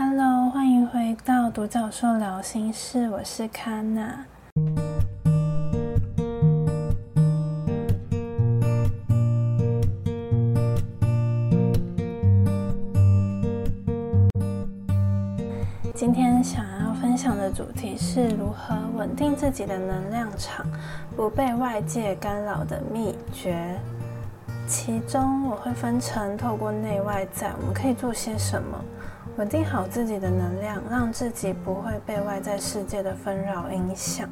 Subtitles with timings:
[0.00, 4.24] Hello，欢迎回到独角兽聊心事，我是康娜。
[15.92, 20.64] 今天想要分享的主题是如何稳定自己的能量场，
[21.16, 23.76] 不被外界干扰的秘诀。
[24.68, 28.78] 其中我会分成透过内外在，我们可以做些什么，
[29.38, 34.28] 稳定好自己的能量，让自己不会被外在世界的纷扰影响。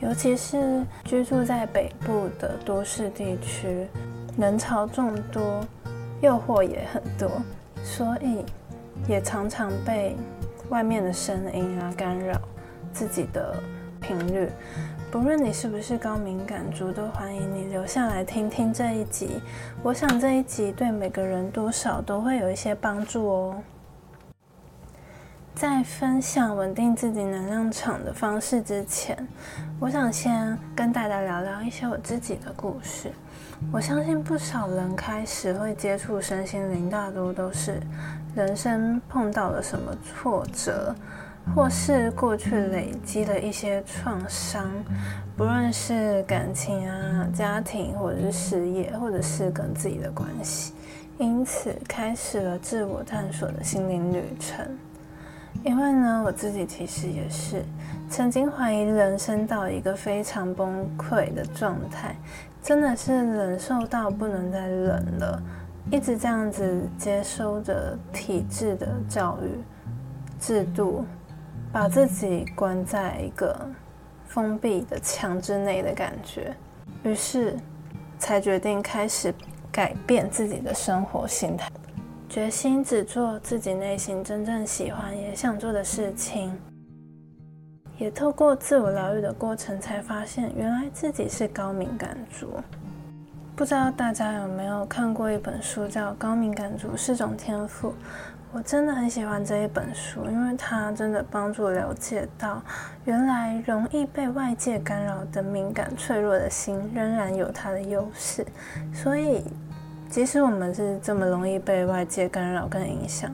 [0.00, 3.88] 尤其是居住在北部的都市地区，
[4.36, 5.64] 人潮众多，
[6.20, 7.30] 诱惑也很多，
[7.82, 8.44] 所以
[9.08, 10.14] 也常常被
[10.68, 12.38] 外面的声音啊干扰
[12.92, 13.56] 自己的
[13.98, 14.50] 频率。
[15.10, 19.40] 不论你是不是高敏感族，都欢迎你留下来听听这一集。
[19.82, 23.62] 我想这一集对每个人多少都会有一些帮助哦。
[25.54, 29.16] 在分享稳定自己能量场的方式之前，
[29.80, 33.10] 我想先跟大家聊聊一些我自己的故事。
[33.72, 37.80] 我相信不少人开始会接触身心灵，大多都是
[38.34, 40.94] 人生碰到了什么挫折。
[41.54, 44.70] 或是过去累积的一些创伤，
[45.36, 50.72] 不论是感情啊、家庭，或者是事业，或者是跟自己的关系，
[51.18, 54.64] 因此开始了自我探索的心灵旅程。
[55.64, 57.64] 因为呢，我自己其实也是
[58.08, 62.14] 曾经怀疑人生到一个非常崩溃的状态，
[62.62, 65.42] 真的是忍受到不能再忍了，
[65.90, 69.58] 一直这样子接收着体制的教育
[70.38, 71.04] 制度。
[71.72, 73.56] 把自己关在一个
[74.26, 76.54] 封闭的墙之内的感觉，
[77.02, 77.56] 于是
[78.18, 79.34] 才决定开始
[79.70, 81.70] 改变自己的生活心态，
[82.28, 86.58] 决心只做自己内心真正喜欢也想做的事情。
[87.98, 92.54] 也透过自我疗愈的过程，才发现原来自己是高敏感族。
[93.58, 97.88] 不知道大家有没有看过一本书，叫《高敏感族是种天赋》。
[98.52, 102.62] 我真的很喜欢这一本书，因为它真的帮助了解到，
[103.04, 108.46] 原来容易被外界干扰的敏感脆弱的心，仍然有它的优势。
[108.94, 109.42] 所以，
[110.08, 113.28] 即使我们是这么容易被外界干扰跟影响，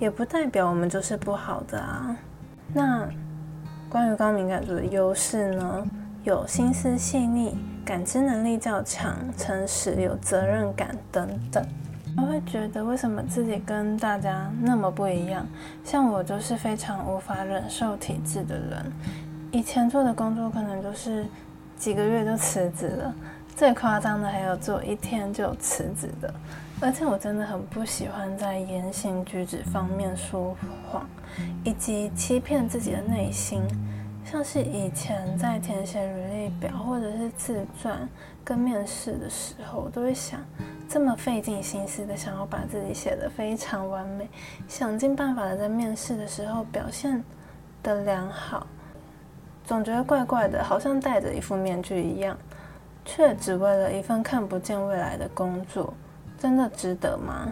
[0.00, 2.16] 也不代表我们就是不好的啊。
[2.74, 3.08] 那
[3.88, 5.86] 关于高敏感族的优势呢？
[6.24, 11.66] 有心思细腻、感知能力较强、诚实、有责任感等等。
[12.16, 15.44] 我会觉得为什么自己跟大家那么不一样？
[15.82, 18.92] 像我就是非常无法忍受体制的人，
[19.50, 21.26] 以前做的工作可能就是
[21.76, 23.12] 几个月就辞职了，
[23.56, 26.32] 最夸张的还有做一天就辞职的。
[26.80, 30.56] 而且我真的很不喜欢在言行举止方面说
[30.88, 31.04] 谎，
[31.64, 33.60] 以及欺骗自己的内心。
[34.24, 38.08] 像是以前在填写履历表或者是自传
[38.44, 40.40] 跟面试的时候，我都会想。
[40.88, 44.28] 这么费尽心思的想要把自己写得非常完美，
[44.68, 47.24] 想尽办法的在面试的时候表现
[47.82, 48.66] 的良好，
[49.64, 52.36] 总觉得怪怪的，好像戴着一副面具一样，
[53.06, 55.94] 却只为了一份看不见未来的工作，
[56.38, 57.50] 真的值得吗？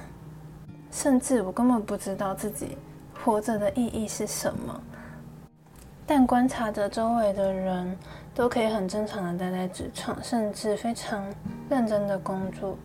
[0.90, 2.76] 甚至我根本不知道自己
[3.24, 4.78] 活着的意义是什么，
[6.12, 7.96] 但观察着周围的人
[8.34, 11.24] 都可以很正常的待在职场，甚至非常
[11.68, 12.76] 认真的工作。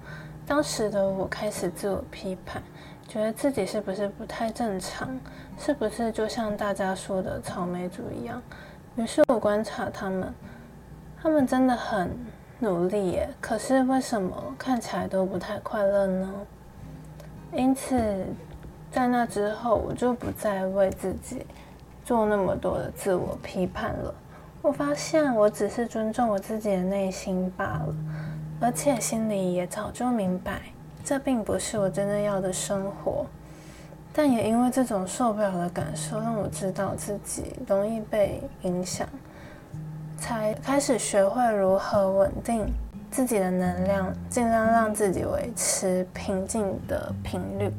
[0.46, 2.62] 当时的我开始自我批判，
[3.08, 5.09] 觉得自己是不是不太正常，
[5.58, 8.40] 是不是就像大家说的草莓族一样？
[8.96, 10.31] 于是我观察他们，
[11.19, 12.16] 他们真的很
[12.59, 16.31] 努力耶，可是为什么看起来都不太快乐呢？
[17.53, 18.24] 因此，
[18.91, 21.44] 在那之后，我就不再为自己
[22.05, 24.13] 做那么多的自我批判了。
[24.61, 27.95] 我发现，我只是尊重我自己的内心罢了。
[28.61, 30.61] 而且心里也早就明白，
[31.03, 33.25] 这并不是我真正要的生活。
[34.13, 39.05] 但也因为这种受不了的感受，让我知道自己容易被影响，
[40.17, 42.66] 才开始学会如何稳定
[43.11, 47.69] 自己的能量，尽量让自己维持平静的频率。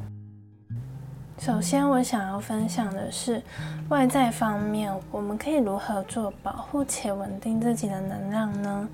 [1.39, 3.43] 首先，我想要分享的是
[3.91, 8.89] 外在方面，我们可以如何做保护且稳定自己的能量呢？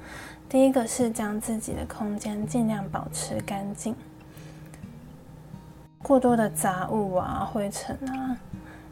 [0.49, 3.95] 第一个是将自己的空间尽量保持干净，
[6.03, 8.37] 过多的杂物啊、灰尘啊，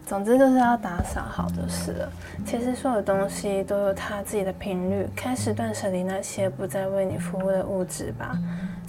[0.07, 2.13] 总之就是要打扫好就是了。
[2.47, 8.39] 其实所有东西都有它自己的频率，开始断舍离那些不再为你服务的物质吧。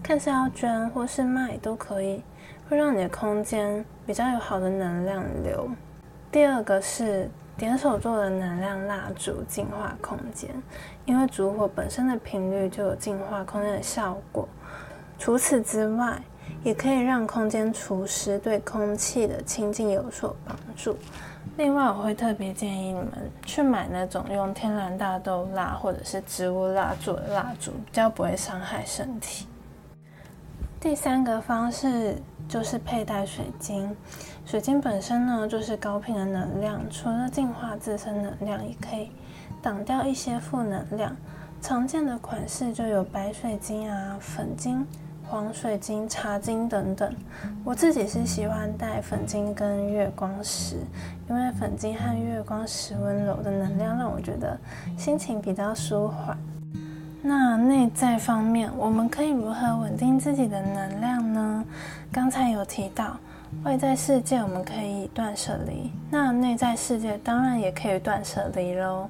[0.04, 2.24] 看是要捐或是卖都可以，
[2.72, 5.70] 会让你的空间比较有好的能量流。
[6.32, 10.50] 第二个是点手做的能量蜡烛净化空间，
[11.04, 14.48] 因为烛火本身的频率就有净化空间的效果。
[15.20, 16.18] 除此之外，
[16.64, 20.98] 也可以让空间除湿，对空气的清净有所帮助。
[21.58, 29.46] 另外，我会特别建议你们去买那种用天然大豆蜡或者是植物蜡做的蜡烛，比较不会伤害身体。
[30.80, 32.16] 第三个方式
[32.52, 33.96] 就是佩戴水晶。
[34.46, 39.10] 水晶本身呢，就是高频的能量，除了净化自身能量，也可以
[39.62, 41.16] 挡掉一些负能量。
[41.62, 44.86] 常见的款式就有白水晶啊、粉晶。
[45.24, 47.16] 黄水晶、茶晶等等，
[47.64, 50.76] 我自己是喜欢戴粉晶跟月光石，
[51.30, 54.60] 因为粉晶和月光石温柔的能量让我觉得
[54.98, 56.38] 心情比较舒缓。
[57.24, 61.64] 那内在方面，我们可以如何稳定自己的能量呢？
[62.12, 63.16] 刚才有提到
[63.64, 69.08] 外在世界我们可以断舍离，那内在世界当然也可以断舍离喽。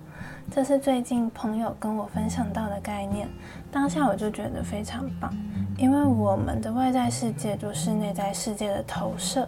[0.53, 3.29] 这是最近朋友跟我分享到的概念，
[3.71, 5.33] 当下我就觉得非常棒。
[5.77, 9.47] 因为我们的外在世界就是内在世界的投射，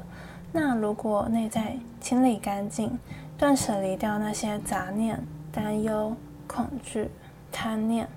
[0.53, 2.97] 那如果内在清理干净，
[3.37, 5.21] 断舍离掉那些杂念、
[5.51, 6.15] 担忧、
[6.47, 7.11] 恐惧、
[7.51, 8.07] 贪念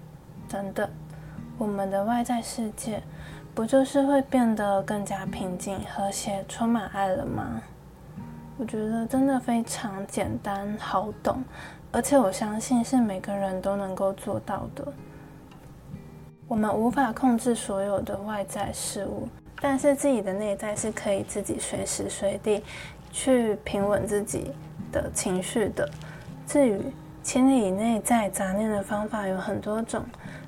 [0.49, 0.89] 等等，
[1.59, 3.03] 我们的外在世界
[3.55, 7.61] 不就是会变得更加平静、和谐、充满爱了吗？
[8.59, 11.45] 我觉得真的非常简单好懂，
[11.93, 14.93] 而且我相信是每个人都能够做到的。
[16.49, 19.29] 我们无法控制所有的外在事物，
[19.61, 22.63] 但是自己的内在是可以自己随时随地
[23.11, 24.53] 去平稳自己
[24.93, 25.89] 的情绪的。
[26.47, 26.81] 至于
[27.27, 30.05] 清理内在杂念的方法有很多种，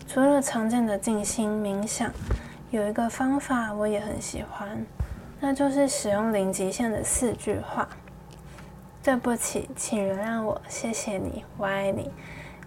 [0.06, 2.08] 除了常见的静心冥想，
[2.70, 4.86] 有一个方法我也很喜欢，
[5.40, 7.88] 那就是使用零极限的四句话：
[9.02, 12.12] 对不起，请原谅我，谢谢你，我爱你。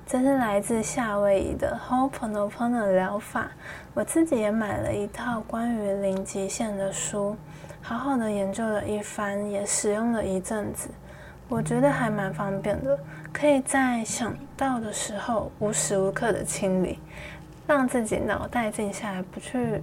[0.06, 3.50] 这是来自夏威夷的 h o p o n o p o n o 疗法，
[3.94, 7.38] 我自己也买了一套关于零极限的书，
[7.82, 10.90] 好好的研究了一番，也使用了一阵子，
[11.48, 13.00] 我觉得还蛮方便的，
[13.34, 17.00] 可以在想到的时候无时无刻的清理，
[17.66, 19.82] 让自己脑袋静下来，不去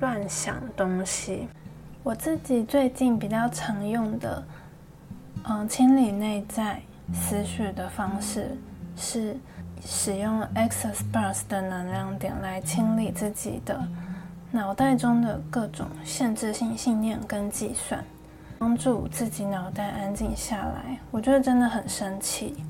[0.00, 1.48] 乱想东西。
[2.02, 4.44] 我自己最近比较常用的，
[5.44, 6.80] 嗯，清理内在
[7.12, 8.56] 思绪的方式
[8.96, 9.36] 是。
[9.82, 13.82] 使用 Access Bars 的能量点来清理自己的
[14.50, 18.04] 脑袋中的各种限制性信念跟计算，
[18.58, 20.98] 帮助自己脑袋安静下来。
[21.10, 22.62] 我觉得真的很神奇。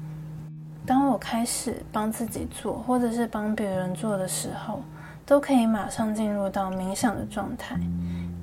[0.86, 4.82] 当我开始帮自己做，或者是帮别人做的时候，
[5.24, 7.76] 都可以马上进入到冥想的状态。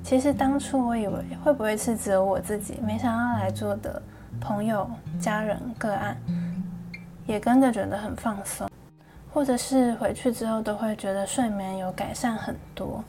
[0.02, 4.00] 其实当初我以为会不会是只有我自己，没想到来做的
[4.40, 4.88] 朋友、
[5.20, 6.16] 家人、个案。
[7.26, 8.66] 也跟着觉得很放松，
[9.34, 13.04] 或者是回去之后都会觉得睡眠有改善很多。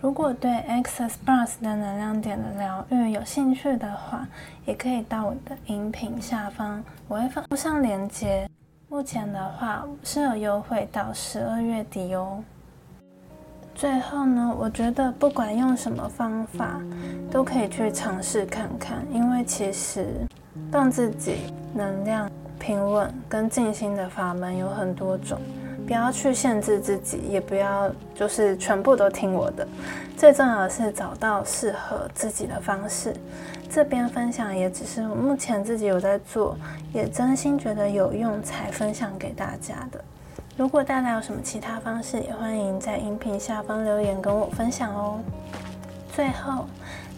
[0.00, 4.28] 如果对 Access Bars 的能量点的疗愈有兴趣的话，
[4.64, 8.48] 也可以到我的音频下方，我会放上链接。
[8.88, 12.42] 目前的话是有优惠到十二月底哦。
[13.74, 16.80] 最后呢，我觉得不管用什么方法，
[17.28, 20.06] 都可以去尝试看看，因为其实
[20.70, 22.30] 让自己能量。
[22.60, 25.40] 平稳跟静心的法门有很多种，
[25.88, 29.66] 不要去限制自己，也不要就是全部都听我的。
[30.18, 33.14] 最重要的是找到适合自己的方式。
[33.70, 36.58] 这边分享也只是目前自己有在做，
[36.92, 40.04] 也真心觉得有用才分享给大家的。
[40.58, 45.18] 如果大家有什么其他方式，也欢迎在音频下方留言跟我分享哦。
[46.14, 46.66] 最后，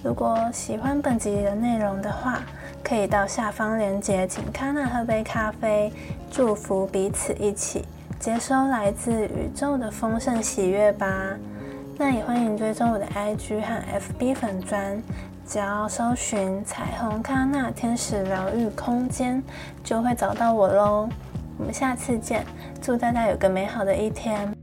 [0.05, 2.43] 如果喜欢本集的内容的话，
[2.85, 5.93] 可以到下方链接，请康纳喝杯咖啡，
[6.31, 7.85] 祝福彼此一起
[8.21, 11.09] 接收来自宇宙的丰盛喜悦吧。
[11.97, 15.03] 那也欢迎追踪我的 IG 和 FB 粉砖，
[15.47, 19.43] 只要搜寻彩虹康纳天使疗愈空间，
[19.83, 21.09] 就会找到我喽。
[21.57, 22.45] 我们下次见，
[22.83, 24.60] 祝大家有个美好的一天。